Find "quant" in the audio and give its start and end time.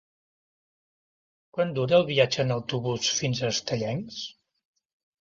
1.57-1.73